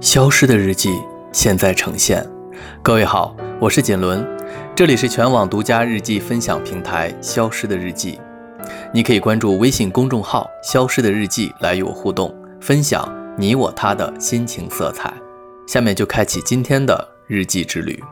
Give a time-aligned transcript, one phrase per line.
[0.00, 0.98] 消失的日记
[1.30, 2.26] 现在呈现。
[2.82, 4.26] 各位好，我是锦纶，
[4.74, 8.18] 这里是全网独家日记分享平台《消失的日记》。
[8.94, 15.12] 你可以关注微信公众号“消失的日记”来与我互动，分享你我他的心情色彩。
[15.66, 18.02] 下面就开启今天的日记之旅。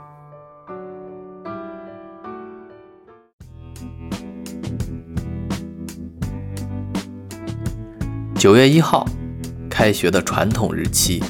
[8.36, 9.06] 九月一号，
[9.70, 11.22] 开学的传统日期。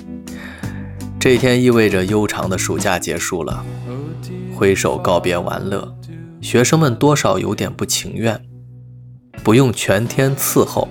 [1.28, 3.62] 这一天意味着悠长的暑假结束了，
[4.56, 5.94] 挥手告别玩乐，
[6.40, 8.42] 学生们多少有点不情愿。
[9.44, 10.88] 不用全天伺候，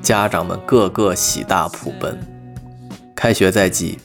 [0.00, 2.16] 家长们个个喜大普奔。
[3.16, 3.98] 开学在即，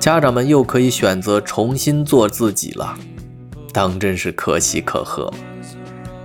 [0.00, 2.96] 家长们又可以选择重新做自己了，
[3.74, 5.30] 当真是可喜可贺。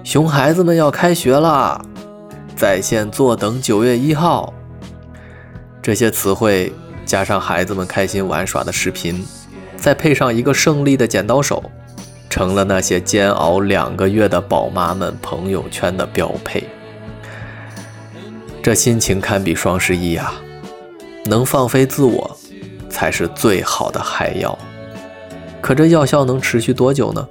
[0.05, 1.81] 熊孩子们要开学啦，
[2.55, 4.53] 在线坐等九月一号。
[5.81, 6.71] 这些词汇。
[7.09, 9.25] 加上孩子们开心玩耍的视频，
[9.75, 11.72] 再配上一个胜利的剪刀手，
[12.30, 16.64] 成了那些煎熬两个月的宝妈们朋友圈的标配。
[18.61, 20.31] 这心情堪比双十一呀！
[21.25, 22.38] 能放飞自我，
[22.92, 24.55] 才是最好的嗨药。
[25.61, 27.28] 可这药效能持续多久呢？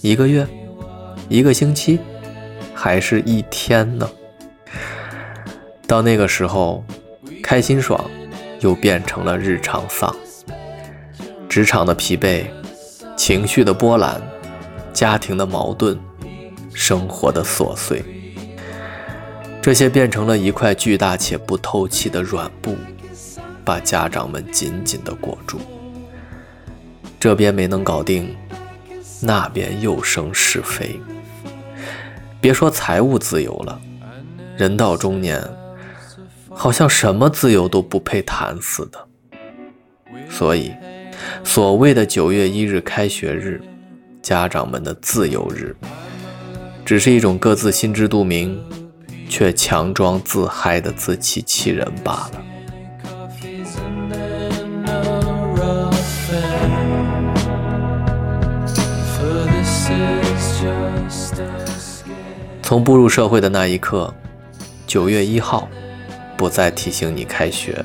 [0.00, 0.44] 一个月？
[1.28, 2.00] 一个星期？
[2.74, 4.10] 还是一天呢？
[5.86, 6.82] 到那个时候，
[7.40, 8.04] 开心爽。
[8.60, 10.14] 又变成了日常丧，
[11.48, 12.46] 职场的疲惫，
[13.16, 14.20] 情绪的波澜，
[14.92, 15.96] 家庭的矛盾，
[16.72, 18.04] 生活的琐碎，
[19.62, 22.76] 这些变成了一块巨大且不透气的软布，
[23.64, 25.60] 把家长们紧紧地裹住。
[27.20, 28.36] 这边没能搞定，
[29.20, 31.00] 那边又生是非。
[32.40, 33.80] 别说财务自由了，
[34.56, 35.42] 人到中年。
[36.60, 39.06] 好像什么自由都不配谈似的，
[40.28, 40.74] 所以
[41.44, 43.62] 所谓的九月一日开学日，
[44.20, 45.76] 家长们的自由日，
[46.84, 48.60] 只是一种各自心知肚明，
[49.28, 52.42] 却强装自嗨的自欺欺人罢了。
[62.62, 64.12] 从步入社会的那一刻，
[64.88, 65.68] 九月一号。
[66.38, 67.84] 不再提醒你开学，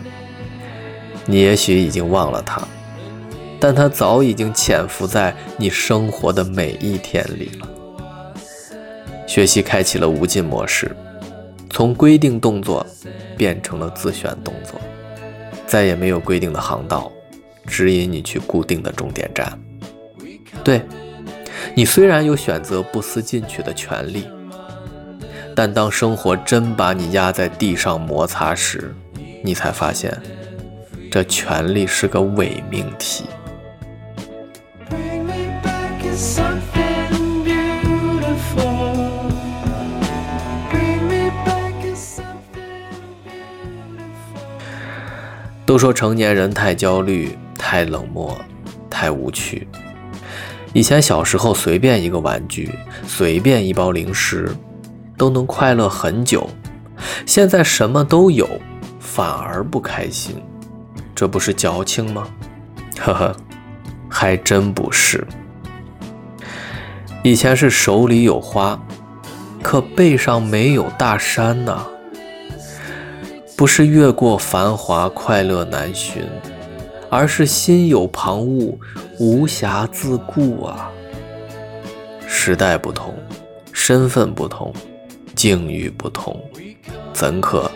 [1.25, 2.61] 你也许已经忘了他，
[3.59, 7.67] 但他早已经潜伏在你生活的每一天里了。
[9.25, 10.95] 学习开启了无尽模式，
[11.71, 12.85] 从规定动作
[13.35, 14.79] 变成了自选动作，
[15.65, 17.11] 再也没有规定的航道
[17.65, 19.59] 指引你去固定的终点站。
[20.63, 20.79] 对
[21.73, 24.27] 你虽然有选择不思进取的权利。
[25.55, 28.93] 但当生活真把你压在地上摩擦时，
[29.43, 30.11] 你才发现，
[31.11, 33.25] 这权利是个伪命题。
[45.65, 48.37] 都说成年人太焦虑、太冷漠、
[48.89, 49.67] 太无趣。
[50.73, 52.71] 以前小时候，随便一个玩具，
[53.07, 54.51] 随便一包零食。
[55.17, 56.49] 都能快乐很久，
[57.25, 58.47] 现在什么都有，
[58.99, 60.41] 反而不开心，
[61.13, 62.27] 这不是矫情吗？
[62.99, 63.35] 呵呵，
[64.09, 65.25] 还真不是。
[67.23, 68.77] 以前是手里有花，
[69.61, 71.85] 可背上没有大山呐。
[73.55, 76.23] 不是越过繁华快乐难寻，
[77.09, 78.75] 而是心有旁骛，
[79.19, 80.89] 无暇自顾啊。
[82.27, 83.13] 时代不同，
[83.71, 84.73] 身份不同。
[85.43, 86.41] 境遇不同，
[87.13, 87.69] 怎可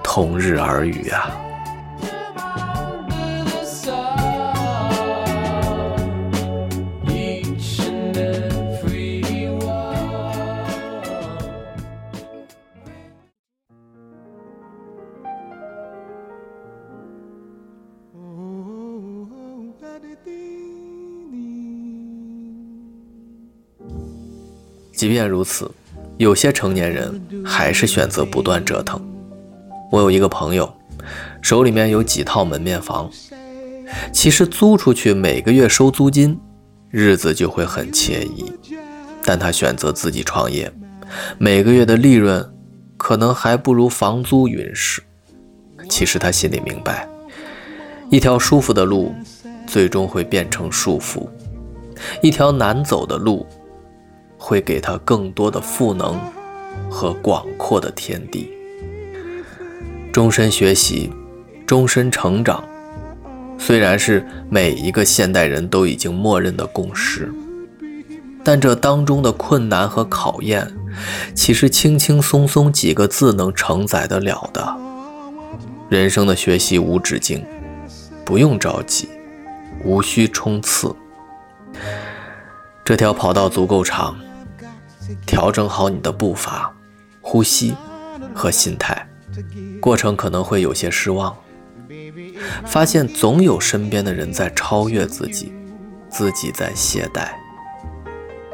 [0.00, 1.28] 同日而语啊？
[24.92, 25.68] 即便如此。
[26.16, 29.00] 有些成年人还是选择不断折腾。
[29.90, 30.72] 我有一个朋友，
[31.42, 33.10] 手里面有几套门面房，
[34.12, 36.38] 其实租出去每个月收租金，
[36.90, 38.52] 日子就会很惬意。
[39.24, 40.72] 但他选择自己创业，
[41.38, 42.52] 每个月的利润
[42.96, 45.02] 可能还不如房租匀实。
[45.88, 47.08] 其实他心里明白，
[48.10, 49.14] 一条舒服的路，
[49.66, 51.28] 最终会变成束缚；
[52.22, 53.46] 一条难走的路。
[54.46, 56.20] 会给他更多的赋能
[56.90, 58.52] 和广阔的天地。
[60.12, 61.10] 终身学习，
[61.66, 62.62] 终身成长，
[63.56, 67.32] 虽然是每一个现代人都已经默认的共识，
[68.44, 70.70] 但这当中的困难和考验，
[71.34, 74.76] 岂是轻轻松松几个字能承载得了的？
[75.88, 77.42] 人生的学习无止境，
[78.26, 79.08] 不用着急，
[79.82, 80.94] 无需冲刺。
[82.84, 84.14] 这条跑道足够长，
[85.26, 86.72] 调整好你的步伐、
[87.20, 87.74] 呼吸
[88.34, 89.08] 和心态，
[89.80, 91.36] 过程可能会有些失望。
[92.64, 95.52] 发现总有身边的人在超越自己，
[96.08, 97.28] 自己在懈怠，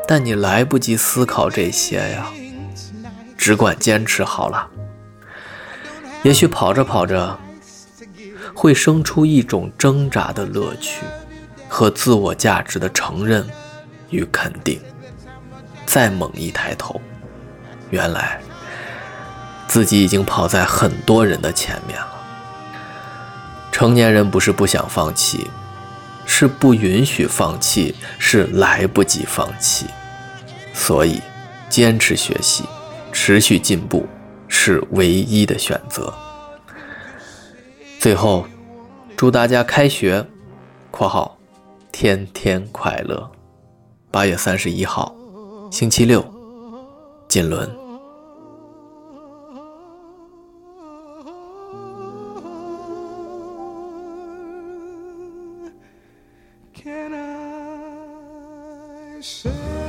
[0.06, 2.30] 但你来不及思考这些呀，
[3.36, 4.68] 只管坚持好了。
[6.22, 7.38] 也许跑着跑着，
[8.54, 11.02] 会生出一种挣扎的乐趣
[11.68, 13.48] 和自我价值的承认
[14.10, 14.80] 与肯定。
[15.90, 17.00] 再猛一抬头，
[17.90, 18.40] 原来
[19.66, 22.06] 自己已经跑在很多人的前面了。
[23.72, 25.50] 成年人不是不想放弃，
[26.24, 29.86] 是不允许放弃，是来不及放弃。
[30.72, 31.20] 所以，
[31.68, 32.62] 坚持学习，
[33.10, 34.06] 持续进步
[34.46, 36.14] 是唯一的选择。
[37.98, 38.46] 最后，
[39.16, 40.24] 祝大家开学
[40.92, 41.36] （括号
[41.90, 43.28] 天天快乐）。
[44.12, 45.12] 八月三十一号，
[45.70, 46.20] 星期六，
[47.28, 47.70] 锦纶。
[56.74, 59.79] Can I say?